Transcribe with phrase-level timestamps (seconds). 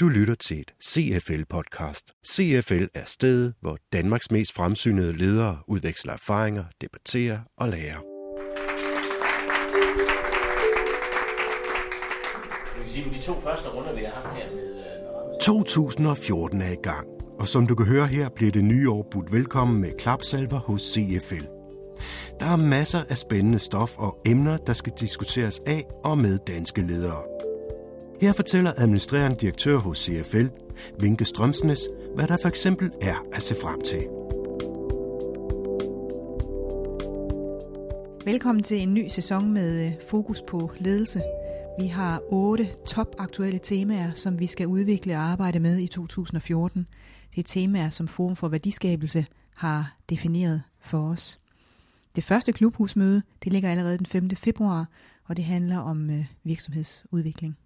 [0.00, 2.22] Du lytter til et CFL-podcast.
[2.26, 8.00] CFL er stedet, hvor Danmarks mest fremsynede ledere udveksler erfaringer, debatterer og lærer.
[12.78, 14.62] Jeg sige, med de to første runder, vi har haft her med...
[14.62, 17.06] øh, 2014 er i gang,
[17.38, 20.82] og som du kan høre her, bliver det nye år budt velkommen med klapsalver hos
[20.82, 21.61] CFL.
[22.42, 26.82] Der er masser af spændende stof og emner, der skal diskuteres af og med danske
[26.82, 27.22] ledere.
[28.20, 30.46] Her fortæller administrerende direktør hos CFL,
[31.00, 31.80] Vinke Strømsnes,
[32.14, 33.98] hvad der for eksempel er at se frem til.
[38.32, 41.22] Velkommen til en ny sæson med øh, fokus på ledelse.
[41.80, 46.86] Vi har otte topaktuelle temaer, som vi skal udvikle og arbejde med i 2014.
[47.34, 51.41] Det er temaer, som Forum for Værdiskabelse har defineret for os.
[52.16, 54.36] Det første klubhusmøde det ligger allerede den 5.
[54.36, 54.86] februar,
[55.28, 57.56] og det handler om øh, virksomhedsudvikling.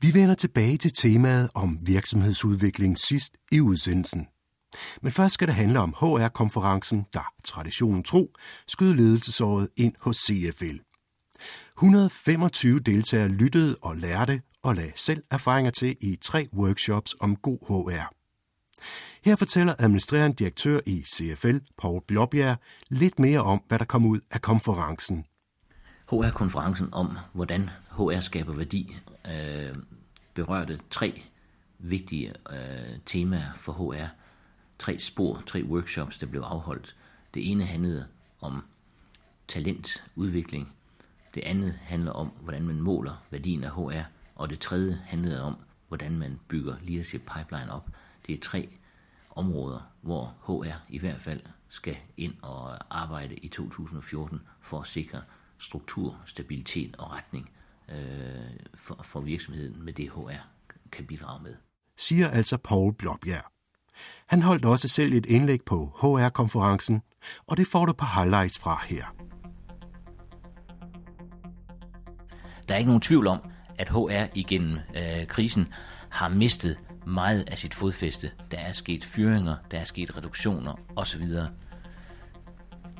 [0.00, 4.26] Vi vender tilbage til temaet om virksomhedsudvikling sidst i udsendelsen.
[5.02, 8.32] Men først skal det handle om HR-konferencen, der traditionen tro
[8.66, 10.76] skød ledelsesåret ind hos CFL.
[11.78, 17.58] 125 deltagere lyttede og lærte og lagde selv erfaringer til i tre workshops om god
[17.68, 18.14] HR.
[19.24, 22.56] Her fortæller administrerende direktør i CFL, Paul Blåbjerg,
[22.88, 25.26] lidt mere om, hvad der kom ud af konferencen.
[26.10, 29.74] HR-konferencen om, hvordan HR skaber værdi, øh,
[30.34, 31.22] berørte tre
[31.78, 34.06] vigtige øh, temaer for HR.
[34.78, 36.96] Tre spor, tre workshops, der blev afholdt.
[37.34, 38.06] Det ene handlede
[38.40, 38.64] om
[39.48, 40.72] talentudvikling.
[41.34, 44.02] Det andet handler om, hvordan man måler værdien af HR.
[44.34, 45.56] Og det tredje handlede om,
[45.88, 47.88] hvordan man bygger leadership pipeline op.
[48.26, 48.68] Det er tre
[49.36, 55.22] områder, hvor HR i hvert fald skal ind og arbejde i 2014 for at sikre
[55.58, 57.50] struktur, stabilitet og retning
[57.88, 57.96] øh,
[58.74, 60.48] for, for virksomheden med det HR
[60.92, 61.54] kan bidrage med.
[61.96, 63.44] Siger altså Paul Blåbjerg.
[64.26, 67.02] Han holdt også selv et indlæg på HR-konferencen,
[67.46, 69.04] og det får du på highlights fra her.
[72.68, 75.68] Der er ikke nogen tvivl om, at HR igennem øh, krisen
[76.08, 78.30] har mistet meget af sit fodfæste.
[78.50, 81.24] Der er sket fyringer, der er sket reduktioner osv.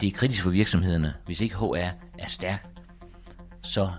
[0.00, 1.14] Det er kritisk for virksomhederne.
[1.26, 1.76] Hvis ikke HR
[2.18, 2.66] er stærk,
[3.62, 3.90] så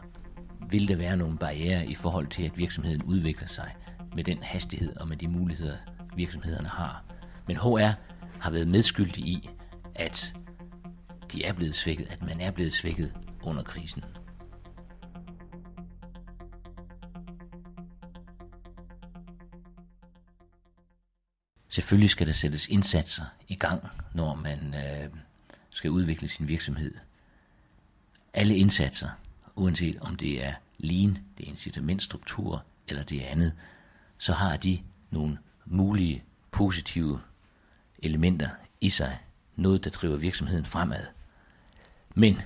[0.69, 3.75] vil der være nogle barriere i forhold til, at virksomheden udvikler sig
[4.15, 5.77] med den hastighed og med de muligheder,
[6.15, 7.03] virksomhederne har.
[7.47, 7.91] Men HR
[8.39, 9.49] har været medskyldig i,
[9.95, 10.35] at
[11.31, 13.13] de er blevet svækket, at man er blevet svækket
[13.43, 14.03] under krisen.
[21.77, 25.09] Selvfølgelig skal der sættes indsatser i gang, når man øh,
[25.69, 26.95] skal udvikle sin virksomhed.
[28.33, 29.09] Alle indsatser,
[29.55, 33.53] uanset om det er lean, det er incitamentstruktur eller det andet,
[34.17, 34.79] så har de
[35.09, 37.21] nogle mulige positive
[37.99, 38.49] elementer
[38.81, 39.19] i sig.
[39.55, 41.05] Noget, der driver virksomheden fremad.
[42.15, 42.41] Men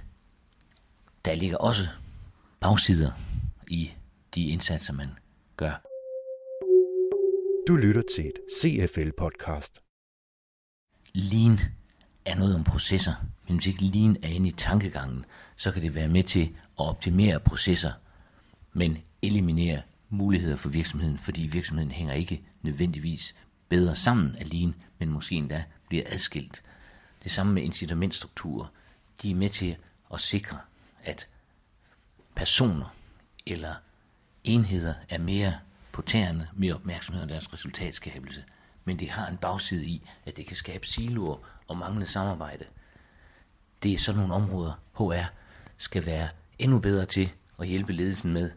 [1.26, 1.88] der ligger også
[2.60, 3.12] bagsider
[3.68, 3.92] i
[4.36, 5.10] de indsatser, man
[5.58, 5.91] gør.
[7.68, 9.82] Du lytter til et CFL-podcast.
[11.14, 11.60] Lean
[12.26, 13.14] er noget om processer,
[13.48, 16.44] men hvis ikke Lean er inde i tankegangen, så kan det være med til
[16.80, 17.92] at optimere processer,
[18.74, 23.36] men eliminere muligheder for virksomheden, fordi virksomheden hænger ikke nødvendigvis
[23.70, 26.64] bedre sammen af Lean, men måske endda bliver adskilt.
[27.24, 28.68] Det samme med incitamentstrukturer.
[29.22, 29.78] De er med til
[30.14, 30.58] at sikre,
[31.04, 31.28] at
[32.36, 32.96] personer
[33.46, 33.74] eller
[34.44, 35.60] enheder er mere
[35.94, 38.44] på tæerne, mere opmærksomhed om deres resultatskabelse.
[38.86, 41.38] Men det har en bagside i, at det kan skabe siloer
[41.68, 42.66] og manglende samarbejde.
[43.84, 45.32] Det er sådan nogle områder, HR
[45.78, 46.30] skal være
[46.60, 48.52] endnu bedre til at hjælpe ledelsen med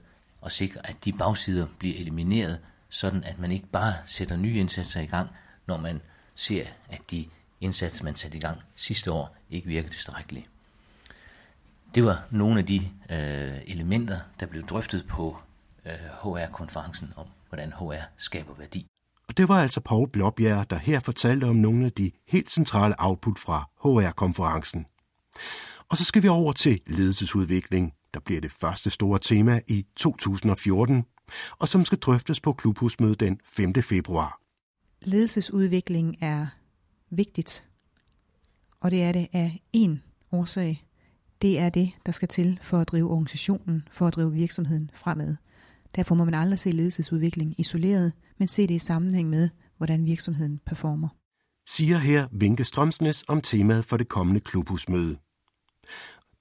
[0.45, 5.01] at sikre, at de bagsider bliver elimineret, sådan at man ikke bare sætter nye indsatser
[5.01, 5.31] i gang,
[5.67, 6.01] når man
[6.35, 7.27] ser, at de
[7.61, 10.51] indsatser, man satte i gang sidste år, ikke virker tilstrækkeligt.
[11.95, 15.43] Det var nogle af de øh, elementer, der blev drøftet på
[16.23, 18.87] HR-konferencen om, hvordan HR skaber værdi.
[19.29, 22.95] Og det var altså Paul Blåbjerg, der her fortalte om nogle af de helt centrale
[22.99, 24.87] output fra HR-konferencen.
[25.89, 31.05] Og så skal vi over til ledelsesudvikling, der bliver det første store tema i 2014,
[31.59, 33.75] og som skal drøftes på klubhusmødet den 5.
[33.83, 34.41] februar.
[35.03, 36.47] Ledelsesudvikling er
[37.11, 37.69] vigtigt,
[38.81, 39.91] og det er det af én
[40.33, 40.85] årsag.
[41.43, 45.37] Det er det, der skal til for at drive organisationen, for at drive virksomheden fremad.
[45.97, 50.61] Derfor må man aldrig se ledelsesudvikling isoleret, men se det i sammenhæng med, hvordan virksomheden
[50.67, 51.09] performer.
[51.67, 55.17] Siger her Vinke Strømsnes om temaet for det kommende klubhusmøde.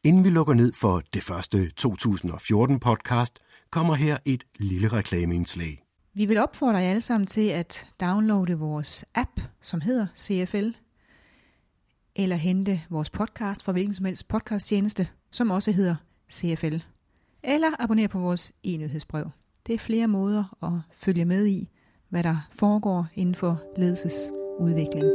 [0.03, 3.39] Inden vi lukker ned for det første 2014 podcast,
[3.69, 5.83] kommer her et lille reklameindslag.
[6.13, 10.69] Vi vil opfordre jer alle sammen til at downloade vores app, som hedder CFL,
[12.15, 15.95] eller hente vores podcast fra hvilken som helst podcasttjeneste, som også hedder
[16.31, 16.75] CFL.
[17.44, 19.29] Eller abonnere på vores e-nyhedsbrev.
[19.68, 21.69] Det er flere måder at følge med i,
[22.10, 25.06] hvad der foregår inden for ledelsesudvikling.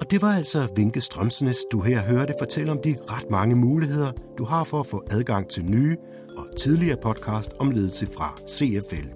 [0.00, 4.12] Og det var altså Vinke Strømsnes, du her hørte fortælle om de ret mange muligheder,
[4.38, 5.96] du har for at få adgang til nye
[6.36, 9.08] og tidligere podcast om ledelse fra CFL.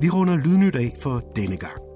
[0.00, 1.91] Vi runder lydnyt af for denne gang.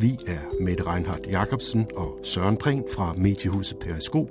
[0.00, 4.28] Vi er Mette Reinhardt Jacobsen og Søren Pring fra Mediehuset Periskop,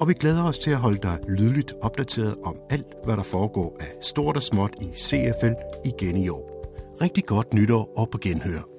[0.00, 3.76] og vi glæder os til at holde dig lydligt opdateret om alt, hvad der foregår
[3.80, 5.54] af stort og småt i CFL
[5.84, 6.74] igen i år.
[7.00, 8.77] Rigtig godt nytår og på genhør.